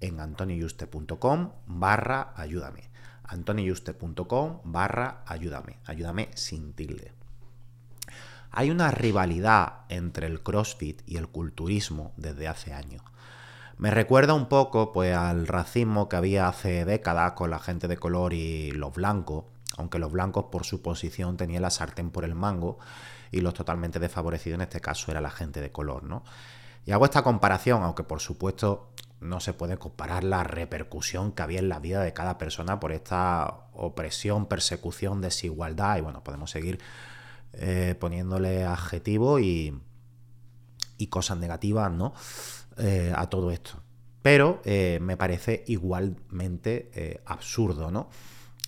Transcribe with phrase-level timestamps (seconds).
[0.00, 2.90] en antonioyuste.com barra ayúdame.
[3.24, 5.78] antonioyuste.com barra ayúdame.
[5.86, 7.12] Ayúdame sin tilde.
[8.52, 13.02] Hay una rivalidad entre el CrossFit y el culturismo desde hace años.
[13.78, 17.96] Me recuerda un poco pues, al racismo que había hace décadas con la gente de
[17.96, 19.44] color y los blancos,
[19.78, 22.78] aunque los blancos por su posición tenían la sartén por el mango
[23.30, 26.24] y los totalmente desfavorecidos en este caso era la gente de color, ¿no?
[26.84, 31.58] Y hago esta comparación, aunque por supuesto no se puede comparar la repercusión que había
[31.58, 36.80] en la vida de cada persona por esta opresión, persecución, desigualdad y bueno, podemos seguir
[37.52, 39.78] eh, poniéndole adjetivo y,
[40.96, 42.14] y cosas negativas, ¿no?
[42.78, 43.82] Eh, a todo esto.
[44.22, 48.08] Pero eh, me parece igualmente absurdo, ¿no?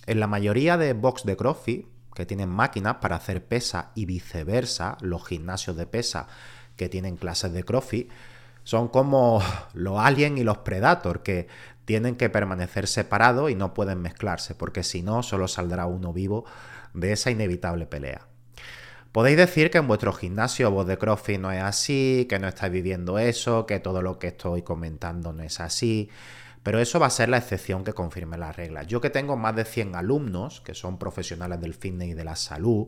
[0.05, 4.97] En la mayoría de box de CrossFit, que tienen máquinas para hacer pesa y viceversa,
[5.01, 6.27] los gimnasios de pesa
[6.75, 8.09] que tienen clases de CrossFit,
[8.63, 9.41] son como
[9.73, 11.47] los aliens y los predators que
[11.85, 16.45] tienen que permanecer separados y no pueden mezclarse, porque si no, solo saldrá uno vivo
[16.93, 18.27] de esa inevitable pelea.
[19.11, 22.71] Podéis decir que en vuestro gimnasio voz de CrossFit no es así, que no estáis
[22.71, 26.09] viviendo eso, que todo lo que estoy comentando no es así,
[26.63, 28.87] pero eso va a ser la excepción que confirme las reglas.
[28.87, 32.35] Yo que tengo más de 100 alumnos, que son profesionales del fitness y de la
[32.35, 32.87] salud,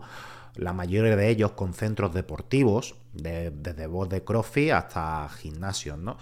[0.56, 6.18] la mayoría de ellos con centros deportivos, desde voz de crossfit hasta gimnasios, ¿no?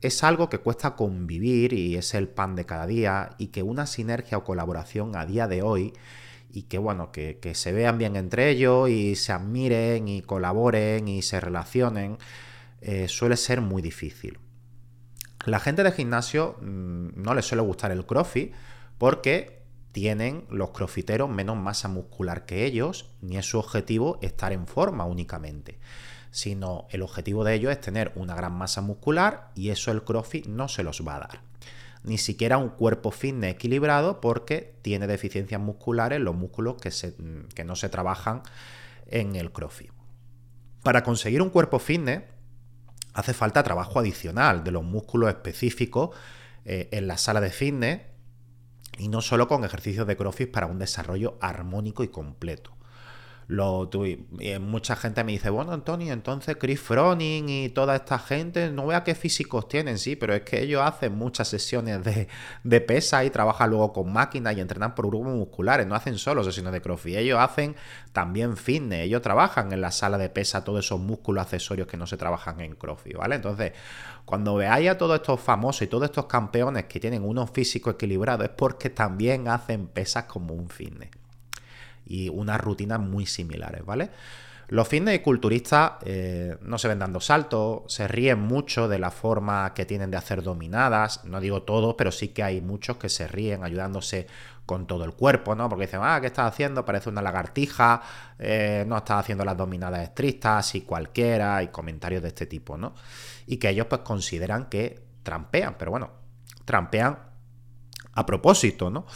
[0.00, 3.86] Es algo que cuesta convivir y es el pan de cada día y que una
[3.86, 5.94] sinergia o colaboración a día de hoy
[6.50, 11.22] y que bueno, que, se vean bien entre ellos y se admiren y colaboren y
[11.22, 12.18] se relacionen,
[12.80, 14.38] eh, suele ser muy difícil.
[15.44, 18.52] La gente de gimnasio mm, no le suele gustar el crossfit
[18.98, 19.65] porque
[19.96, 25.06] tienen los crofiteros menos masa muscular que ellos, ni es su objetivo estar en forma
[25.06, 25.78] únicamente,
[26.30, 30.48] sino el objetivo de ellos es tener una gran masa muscular y eso el CrossFit
[30.48, 31.40] no se los va a dar.
[32.02, 36.90] Ni siquiera un cuerpo fitness equilibrado porque tiene deficiencias musculares, los músculos que,
[37.54, 38.42] que no se trabajan
[39.06, 39.92] en el CrossFit.
[40.82, 42.20] Para conseguir un cuerpo fitness
[43.14, 46.10] hace falta trabajo adicional de los músculos específicos
[46.66, 48.15] eh, en la sala de fitness
[48.98, 52.75] y no solo con ejercicios de CrossFit para un desarrollo armónico y completo.
[53.48, 53.88] Lo,
[54.60, 59.04] mucha gente me dice, bueno, Antonio, entonces Chris Froning y toda esta gente, no vea
[59.04, 62.26] qué físicos tienen, sí, pero es que ellos hacen muchas sesiones de,
[62.64, 66.42] de pesa y trabajan luego con máquinas y entrenan por grupos musculares, no hacen solo
[66.42, 67.76] sesiones de CrossFit, ellos hacen
[68.12, 72.08] también fitness, ellos trabajan en la sala de pesa todos esos músculos accesorios que no
[72.08, 73.36] se trabajan en CrossFit, ¿vale?
[73.36, 73.72] Entonces,
[74.24, 78.46] cuando veáis a todos estos famosos y todos estos campeones que tienen unos físicos equilibrados,
[78.46, 81.10] es porque también hacen pesas como un fitness
[82.06, 84.10] y unas rutinas muy similares, ¿vale?
[84.68, 89.12] Los fitness y culturistas eh, no se ven dando saltos, se ríen mucho de la
[89.12, 93.08] forma que tienen de hacer dominadas, no digo todos, pero sí que hay muchos que
[93.08, 94.26] se ríen ayudándose
[94.66, 95.68] con todo el cuerpo, ¿no?
[95.68, 96.84] Porque dicen, ah, ¿qué estás haciendo?
[96.84, 98.02] Parece una lagartija,
[98.40, 102.94] eh, no estás haciendo las dominadas estrictas y cualquiera, y comentarios de este tipo, ¿no?
[103.46, 106.10] Y que ellos pues consideran que trampean, pero bueno,
[106.64, 107.25] trampean
[108.16, 109.06] a propósito, ¿no?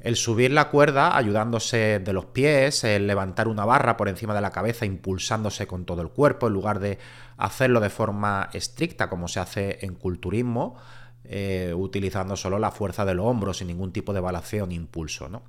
[0.00, 4.40] El subir la cuerda ayudándose de los pies, el levantar una barra por encima de
[4.40, 6.98] la cabeza impulsándose con todo el cuerpo, en lugar de
[7.36, 10.76] hacerlo de forma estricta como se hace en culturismo,
[11.24, 15.28] eh, utilizando solo la fuerza del hombro, sin ningún tipo de balanceo ni impulso.
[15.28, 15.42] ¿no?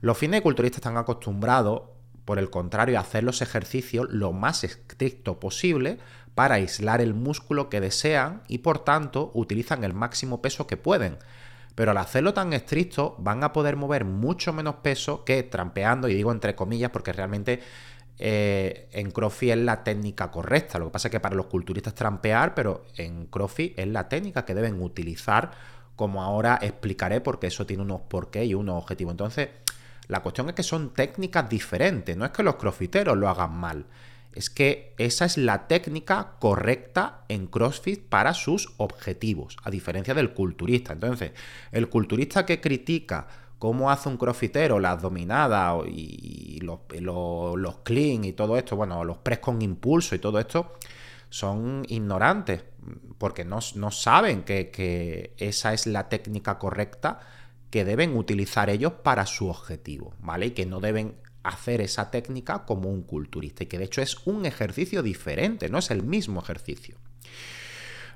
[0.00, 1.82] Los culturistas están acostumbrados,
[2.24, 5.98] por el contrario, a hacer los ejercicios lo más estricto posible
[6.34, 11.18] para aislar el músculo que desean y por tanto utilizan el máximo peso que pueden.
[11.74, 16.14] Pero al hacerlo tan estricto van a poder mover mucho menos peso que trampeando, y
[16.14, 17.60] digo entre comillas porque realmente
[18.18, 20.78] eh, en CrossFit es la técnica correcta.
[20.78, 24.44] Lo que pasa es que para los culturistas trampear, pero en CrossFit es la técnica
[24.44, 25.50] que deben utilizar,
[25.96, 29.12] como ahora explicaré, porque eso tiene unos porqué y unos objetivos.
[29.12, 29.48] Entonces,
[30.08, 33.86] la cuestión es que son técnicas diferentes, no es que los crossfiteros lo hagan mal,
[34.34, 40.34] es que esa es la técnica correcta en CrossFit para sus objetivos, a diferencia del
[40.34, 40.92] culturista.
[40.92, 41.32] Entonces,
[41.70, 43.28] el culturista que critica
[43.58, 49.18] cómo hace un crossfitero las dominadas y los, los, clean y todo esto, bueno, los
[49.18, 50.74] press con impulso y todo esto,
[51.30, 52.64] son ignorantes,
[53.16, 57.20] porque no, saben que, que, esa es la técnica correcta
[57.70, 60.46] que deben utilizar ellos para su objetivo, ¿vale?
[60.46, 64.26] Y que no deben hacer esa técnica como un culturista y que de hecho es
[64.26, 66.96] un ejercicio diferente, no es el mismo ejercicio.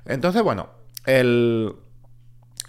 [0.05, 0.71] Entonces, bueno,
[1.05, 1.75] el,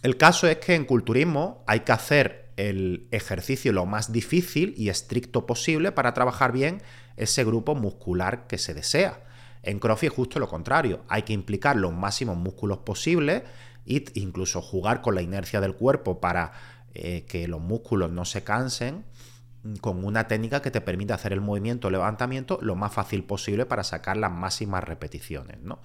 [0.03, 4.91] el caso es que en culturismo hay que hacer el ejercicio lo más difícil y
[4.91, 6.83] estricto posible para trabajar bien
[7.17, 9.25] ese grupo muscular que se desea.
[9.63, 13.43] En CrossFit es justo lo contrario, hay que implicar los máximos músculos posibles
[13.87, 16.53] e incluso jugar con la inercia del cuerpo para
[16.93, 19.05] eh, que los músculos no se cansen
[19.81, 23.85] con una técnica que te permite hacer el movimiento levantamiento lo más fácil posible para
[23.85, 25.81] sacar las máximas repeticiones, ¿no?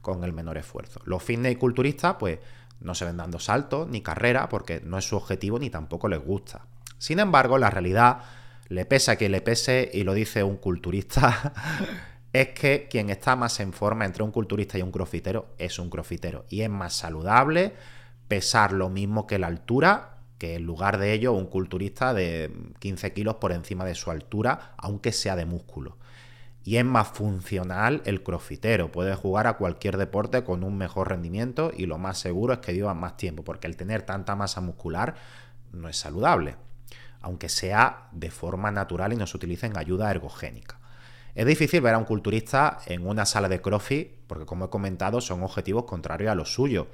[0.00, 1.00] Con el menor esfuerzo.
[1.04, 2.38] Los fitness y culturistas, pues,
[2.80, 6.20] no se ven dando saltos ni carrera porque no es su objetivo ni tampoco les
[6.20, 6.66] gusta.
[6.98, 8.20] Sin embargo, la realidad,
[8.68, 11.52] le pesa a quien le pese, y lo dice un culturista,
[12.32, 15.90] es que quien está más en forma entre un culturista y un crofitero es un
[15.90, 16.44] crofitero.
[16.48, 17.74] Y es más saludable
[18.28, 23.12] pesar lo mismo que la altura que en lugar de ello un culturista de 15
[23.12, 25.96] kilos por encima de su altura, aunque sea de músculo.
[26.62, 31.70] Y es más funcional el crofitero, puede jugar a cualquier deporte con un mejor rendimiento
[31.74, 35.14] y lo más seguro es que viva más tiempo, porque el tener tanta masa muscular
[35.72, 36.56] no es saludable,
[37.20, 40.80] aunque sea de forma natural y no se utilice en ayuda ergogénica.
[41.36, 45.20] Es difícil ver a un culturista en una sala de CrossFit, porque como he comentado
[45.20, 46.86] son objetivos contrarios a los suyos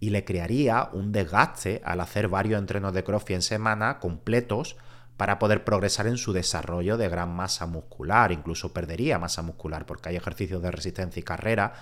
[0.00, 4.76] y le crearía un desgaste al hacer varios entrenos de CrossFit en semana completos
[5.16, 10.10] para poder progresar en su desarrollo de gran masa muscular, incluso perdería masa muscular porque
[10.10, 11.72] hay ejercicios de resistencia y carrera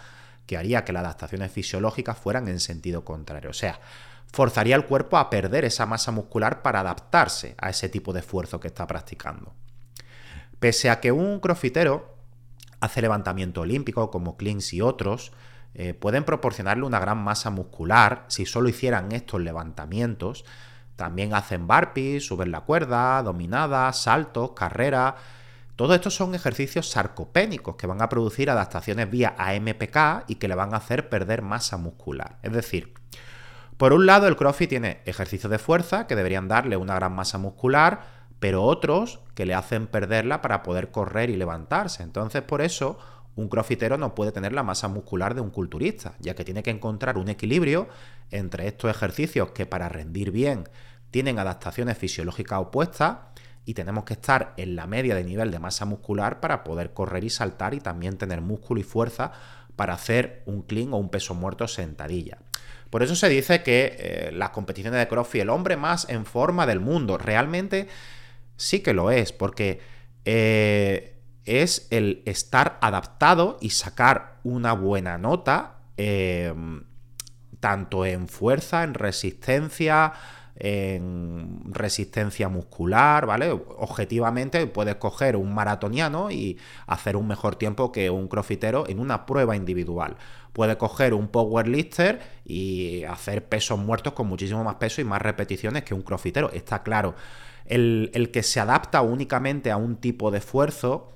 [0.46, 3.78] que haría que las adaptaciones fisiológicas fueran en sentido contrario, o sea,
[4.32, 8.58] forzaría al cuerpo a perder esa masa muscular para adaptarse a ese tipo de esfuerzo
[8.58, 9.54] que está practicando.
[10.58, 12.16] Pese a que un crossfitero
[12.80, 15.32] hace levantamiento olímpico como Cleans y otros,
[15.78, 20.46] eh, pueden proporcionarle una gran masa muscular si solo hicieran estos levantamientos.
[20.96, 25.16] También hacen burpees, suben la cuerda, dominadas, saltos, carrera.
[25.76, 30.54] Todo esto son ejercicios sarcopénicos que van a producir adaptaciones vía AMPK y que le
[30.54, 32.38] van a hacer perder masa muscular.
[32.42, 32.94] Es decir,
[33.76, 37.36] por un lado el CrossFit tiene ejercicios de fuerza que deberían darle una gran masa
[37.36, 38.00] muscular,
[38.40, 42.02] pero otros que le hacen perderla para poder correr y levantarse.
[42.02, 42.98] Entonces por eso
[43.36, 46.70] un crossfitero no puede tener la masa muscular de un culturista, ya que tiene que
[46.70, 47.88] encontrar un equilibrio
[48.30, 50.64] entre estos ejercicios que para rendir bien
[51.10, 53.18] tienen adaptaciones fisiológicas opuestas
[53.64, 57.24] y tenemos que estar en la media de nivel de masa muscular para poder correr
[57.24, 59.32] y saltar y también tener músculo y fuerza
[59.76, 62.38] para hacer un clean o un peso muerto sentadilla.
[62.90, 66.66] Por eso se dice que eh, las competiciones de CrossFit, el hombre más en forma
[66.66, 67.88] del mundo, realmente
[68.56, 69.80] sí que lo es, porque
[70.24, 71.15] eh,
[71.46, 76.84] es el estar adaptado y sacar una buena nota, em,
[77.60, 80.12] tanto en fuerza, en resistencia,
[80.58, 83.50] en resistencia muscular, ¿vale?
[83.50, 89.26] Objetivamente puedes coger un maratoniano y hacer un mejor tiempo que un crofitero en una
[89.26, 90.16] prueba individual.
[90.52, 95.84] Puedes coger un powerlifter y hacer pesos muertos con muchísimo más peso y más repeticiones
[95.84, 97.14] que un crofitero, está claro.
[97.66, 101.15] El, el que se adapta únicamente a un tipo de esfuerzo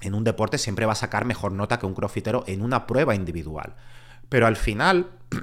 [0.00, 3.14] en un deporte siempre va a sacar mejor nota que un crofitero en una prueba
[3.14, 3.74] individual.
[4.28, 5.10] Pero al final,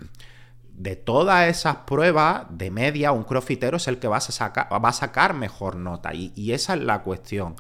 [0.78, 5.76] de todas esas pruebas de media, un crofitero es el que va a, sacar, mejor
[5.76, 6.14] nota.
[6.14, 7.56] Y, y esa es la cuestión.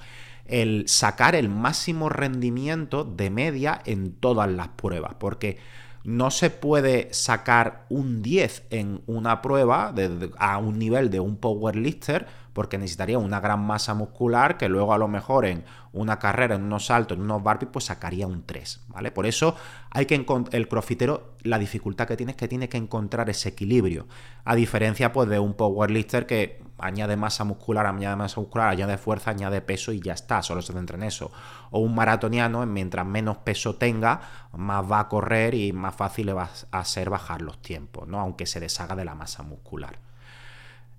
[0.45, 5.15] El sacar el máximo rendimiento de media en todas las pruebas.
[5.17, 5.57] Porque
[6.03, 9.93] no se puede sacar un 10 en una prueba
[10.37, 14.97] a un nivel de un powerlifter porque necesitaría una gran masa muscular que luego a
[14.97, 18.85] lo mejor en una carrera, en unos saltos, en unos barpees, pues sacaría un 3,
[18.87, 19.11] ¿vale?
[19.11, 19.55] Por eso
[19.91, 24.07] hay que el crossfitero, la dificultad que tiene es que tiene que encontrar ese equilibrio,
[24.45, 29.31] a diferencia pues de un powerlifter que añade masa muscular, añade masa muscular, añade fuerza,
[29.31, 31.31] añade peso y ya está, solo se centra en eso.
[31.71, 36.33] O un maratoniano, mientras menos peso tenga, más va a correr y más fácil le
[36.33, 38.19] va a ser bajar los tiempos, ¿no?
[38.19, 39.99] Aunque se deshaga de la masa muscular.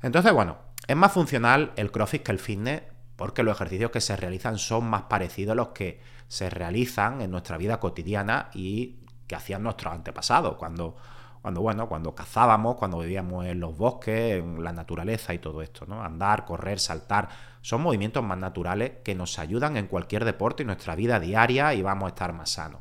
[0.03, 2.83] Entonces, bueno, es más funcional el CrossFit que el fitness
[3.17, 7.31] porque los ejercicios que se realizan son más parecidos a los que se realizan en
[7.31, 10.97] nuestra vida cotidiana y que hacían nuestros antepasados cuando,
[11.41, 15.87] cuando, bueno, cuando cazábamos, cuando vivíamos en los bosques, en la naturaleza y todo esto,
[15.87, 16.03] ¿no?
[16.03, 17.29] Andar, correr, saltar,
[17.61, 21.83] son movimientos más naturales que nos ayudan en cualquier deporte y nuestra vida diaria y
[21.83, 22.81] vamos a estar más sanos.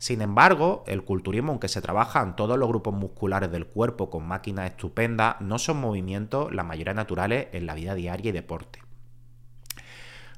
[0.00, 4.26] Sin embargo, el culturismo, aunque se trabaja en todos los grupos musculares del cuerpo con
[4.26, 8.80] máquinas estupendas, no son movimientos, la mayoría naturales, en la vida diaria y deporte.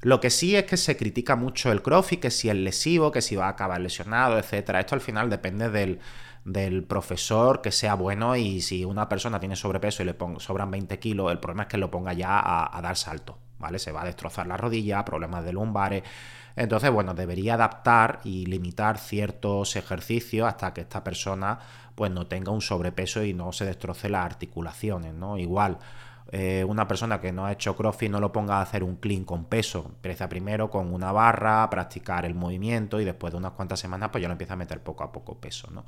[0.01, 3.21] Lo que sí es que se critica mucho el crossfit, que si es lesivo, que
[3.21, 4.81] si va a acabar lesionado, etcétera.
[4.81, 10.03] Esto al final depende del, profesor que sea bueno y si una persona tiene sobrepeso
[10.03, 12.97] y le sobran 20 kilos, el problema es que lo ponga ya a, a dar
[12.97, 13.79] salto, ¿vale?
[13.79, 16.03] Se va a destrozar la rodilla, problemas de lumbares.
[16.55, 21.59] Entonces, bueno, debería adaptar y limitar ciertos ejercicios hasta que esta persona
[21.95, 25.37] pues no tenga un sobrepeso y no se destroce las articulaciones, ¿no?
[25.37, 25.77] Igual,
[26.31, 29.23] eh, una persona que no ha hecho crossfit no lo ponga a hacer un clean
[29.23, 29.85] con peso.
[29.87, 34.21] Empieza primero con una barra, practicar el movimiento y después de unas cuantas semanas pues
[34.21, 35.85] ya lo empieza a meter poco a poco peso, ¿no?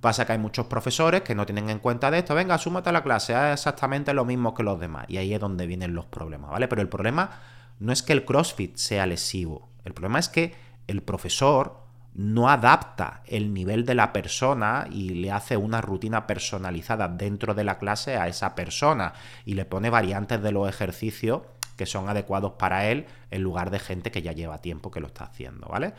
[0.00, 2.34] Pasa que hay muchos profesores que no tienen en cuenta de esto.
[2.34, 5.04] Venga, súmate a la clase, es exactamente lo mismo que los demás.
[5.08, 6.68] Y ahí es donde vienen los problemas, ¿vale?
[6.68, 7.30] Pero el problema
[7.78, 9.69] no es que el CrossFit sea lesivo.
[9.84, 10.54] El problema es que
[10.86, 11.80] el profesor
[12.14, 17.64] no adapta el nivel de la persona y le hace una rutina personalizada dentro de
[17.64, 19.12] la clase a esa persona
[19.44, 21.42] y le pone variantes de los ejercicios
[21.76, 25.06] que son adecuados para él en lugar de gente que ya lleva tiempo que lo
[25.06, 25.94] está haciendo, ¿vale?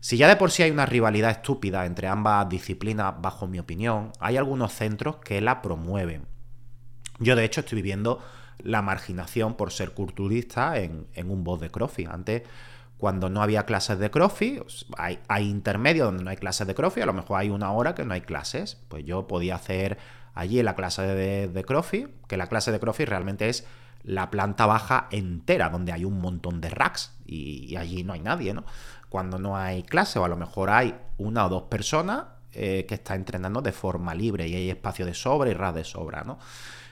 [0.00, 4.12] Si ya de por sí hay una rivalidad estúpida entre ambas disciplinas, bajo mi opinión,
[4.20, 6.26] hay algunos centros que la promueven.
[7.20, 8.22] Yo de hecho estoy viviendo
[8.58, 12.08] la marginación por ser culturista en, un voz de CrossFit.
[12.08, 12.42] Antes
[12.98, 14.62] cuando no había clases de CrossFit,
[14.96, 17.94] hay, hay intermedios donde no hay clases de CrossFit, a lo mejor hay una hora
[17.94, 19.98] que no hay clases, pues yo podía hacer
[20.34, 21.64] allí la clase de, de
[22.28, 23.66] que la clase de CrossFit realmente es
[24.04, 28.52] la planta baja entera, donde hay un montón de racks y, allí no hay nadie,
[28.52, 28.64] ¿no?
[29.08, 32.94] Cuando no hay clase, o a lo mejor hay una o dos personas eh, que
[32.94, 36.38] están entrenando de forma libre y hay espacio de sobra y ras de sobra, ¿no?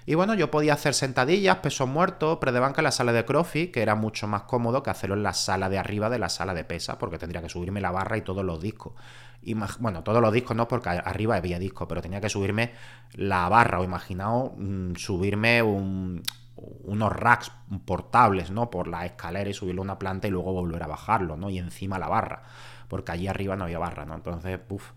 [0.05, 3.25] Y bueno, yo podía hacer sentadillas, pesos muertos, pre de banca en la sala de
[3.25, 6.29] CrossFit, que era mucho más cómodo que hacerlo en la sala de arriba de la
[6.29, 8.95] sala de pesa, porque tendría que subirme la barra y todos los discos.
[9.43, 12.73] Y, bueno, todos los discos no, porque arriba había discos, pero tenía que subirme
[13.15, 17.53] la barra, o imaginaos mm, subirme unos racks
[17.85, 18.71] portables, ¿no?
[18.71, 21.49] Por la escalera y subirlo a una planta y luego volver a bajarlo, ¿no?
[21.49, 22.43] Y encima la barra,
[22.89, 24.17] porque allí arriba no había barra, ¿no?
[24.17, 24.91] Entonces, uff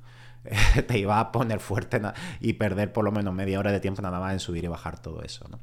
[0.87, 2.01] te iba a poner fuerte
[2.39, 4.99] y perder por lo menos media hora de tiempo nada más en subir y bajar
[4.99, 5.59] todo eso, ¿no?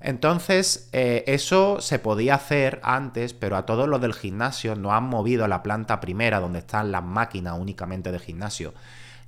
[0.00, 5.04] Entonces, eh, eso se podía hacer antes, pero a todos los del gimnasio no han
[5.04, 8.74] movido la planta primera donde están las máquinas únicamente de gimnasio.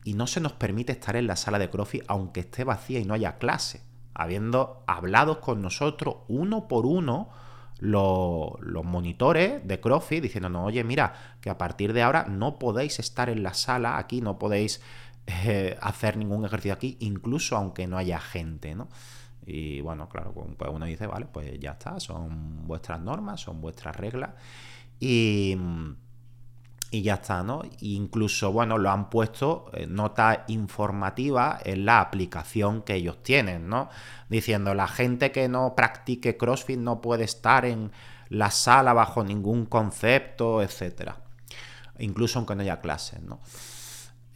[0.05, 3.05] Y no se nos permite estar en la sala de CrossFit aunque esté vacía y
[3.05, 3.83] no haya clase.
[4.15, 7.31] Habiendo hablado con nosotros uno por uno
[7.79, 13.31] los, monitores de CrossFit diciéndonos, oye, mira, que a partir de ahora no podéis estar
[13.31, 14.83] en la sala aquí, no podéis
[15.27, 18.89] eh, hacer ningún ejercicio aquí, incluso aunque no haya gente, ¿no?
[19.47, 23.97] Y bueno, claro, pues uno dice, vale, pues ya está, son vuestras normas, son vuestras
[23.97, 24.31] reglas.
[25.01, 25.57] Y
[26.91, 27.63] y ya está, ¿no?
[27.81, 33.91] Incluso, bueno, lo han puesto nota informativa en la aplicación que ellos tienen, ¿no?
[34.29, 37.93] Diciendo, la gente que no practique CrossFit no puede estar en
[38.31, 41.19] la sala bajo ningún concepto, etcétera.
[41.99, 43.41] Incluso aunque no haya clases, ¿no?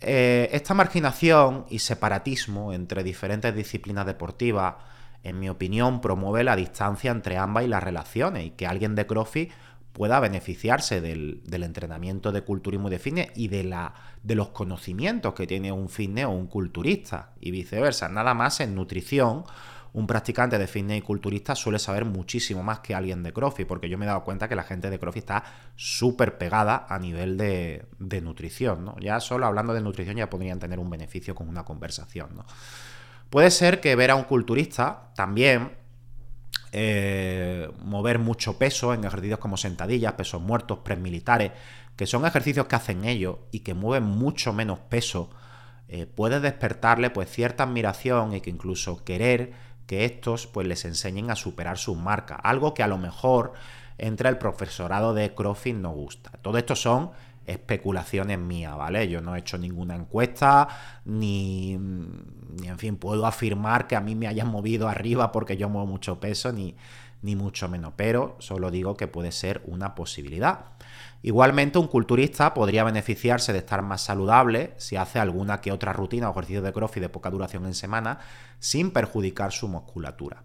[0.00, 4.74] Eh, esta marginación y separatismo entre diferentes disciplinas deportivas,
[5.22, 9.06] en mi opinión, promueve la distancia entre ambas y las relaciones y que alguien de
[9.06, 9.52] CrossFit
[9.92, 15.34] pueda beneficiarse del, entrenamiento de culturismo y de fitness y de, la, de los conocimientos
[15.34, 18.08] que tiene un fitness o un culturista y viceversa.
[18.08, 19.44] Nada más en nutrición,
[19.92, 23.90] un practicante de fitness y culturista suele saber muchísimo más que alguien de CrossFit, porque
[23.90, 25.44] yo me he dado cuenta que la gente de CrossFit está
[25.76, 28.86] súper pegada a nivel de, de, nutrición.
[28.86, 28.96] ¿no?
[28.98, 32.30] Ya solo hablando de nutrición ya podrían tener un beneficio con una conversación.
[32.34, 32.46] ¿no?
[33.28, 35.81] Puede ser que ver a un culturista también
[36.72, 41.52] eh, mover mucho peso en ejercicios como sentadillas, pesos muertos, pres militares,
[41.96, 45.30] que son ejercicios que hacen ellos y que mueven mucho menos peso
[45.94, 49.52] eh, puede despertarle pues cierta admiración y que incluso querer
[49.86, 53.52] que estos pues les enseñen a superar sus marcas, algo que a lo mejor
[53.98, 56.30] entre el profesorado de CrossFit no gusta.
[56.40, 57.10] Todo esto son
[57.46, 59.08] especulaciones mías, ¿vale?
[59.08, 60.68] Yo no he hecho ninguna encuesta,
[61.04, 65.68] ni, ni, en fin, puedo afirmar que a mí me hayan movido arriba porque yo
[65.68, 66.76] muevo mucho peso, ni,
[67.22, 70.72] ni mucho menos, pero solo digo que puede ser una posibilidad.
[71.22, 76.28] Igualmente, un culturista podría beneficiarse de estar más saludable si hace alguna que otra rutina
[76.28, 78.18] o ejercicio de crossfit de poca duración en semana
[78.58, 80.42] sin perjudicar su musculatura.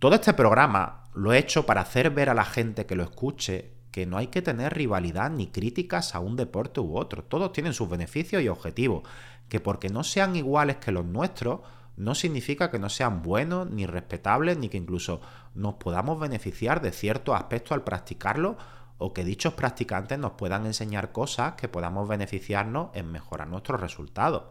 [0.00, 3.73] Todo este programa lo he hecho para hacer ver a la gente que lo escuche
[3.94, 7.22] que no hay que tener rivalidad ni críticas a un deporte u otro.
[7.22, 9.08] Todos tienen sus beneficios y objetivos.
[9.48, 11.60] Que porque no sean iguales que los nuestros,
[11.96, 15.20] no significa que no sean buenos ni respetables, ni que incluso
[15.54, 18.56] nos podamos beneficiar de ciertos aspectos al practicarlo
[18.98, 24.42] o que dichos practicantes nos puedan enseñar cosas que podamos beneficiarnos en mejorar nuestros resultados.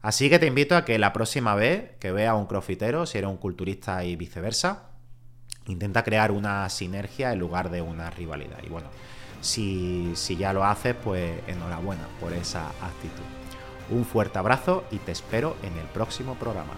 [0.00, 3.18] Así que te invito a que la próxima vez que veas a un crofitero, si
[3.18, 4.89] eres un culturista y viceversa,
[5.66, 8.58] Intenta crear una sinergia en lugar de una rivalidad.
[8.64, 8.88] Y bueno,
[9.40, 13.24] si, si ya lo haces, pues enhorabuena por esa actitud.
[13.90, 16.74] Un fuerte abrazo y te espero en el próximo programa.